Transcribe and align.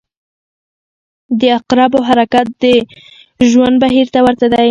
•د 1.39 1.41
عقربو 1.57 1.99
حرکت 2.07 2.47
د 2.63 2.65
ژوند 3.51 3.75
بهیر 3.83 4.07
ته 4.13 4.19
ورته 4.25 4.45
دی. 4.51 4.57